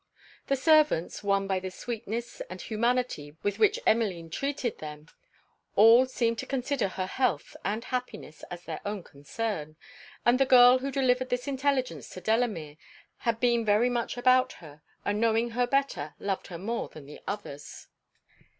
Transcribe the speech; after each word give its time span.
The 0.47 0.55
servants, 0.55 1.23
won 1.23 1.45
by 1.45 1.59
the 1.59 1.69
sweetness 1.69 2.41
and 2.49 2.59
humanity 2.59 3.37
with 3.43 3.59
which 3.59 3.79
Emmeline 3.85 4.31
treated 4.31 4.79
them, 4.79 5.05
all 5.75 6.07
seemed 6.07 6.39
to 6.39 6.47
consider 6.47 6.87
her 6.87 7.05
health 7.05 7.55
and 7.63 7.83
happiness 7.83 8.43
as 8.49 8.63
their 8.63 8.81
own 8.83 9.03
concern; 9.03 9.75
and 10.25 10.39
the 10.39 10.45
girl 10.47 10.79
who 10.79 10.89
delivered 10.89 11.29
this 11.29 11.47
intelligence 11.47 12.09
to 12.09 12.19
Delamere, 12.21 12.77
had 13.17 13.39
been 13.39 13.63
very 13.63 13.91
much 13.91 14.17
about 14.17 14.53
her, 14.53 14.81
and 15.05 15.21
knowing 15.21 15.51
her 15.51 15.67
better, 15.67 16.15
loved 16.17 16.47
her 16.47 16.57
more 16.57 16.89
than 16.89 17.05
the 17.05 17.21
others. 17.27 17.85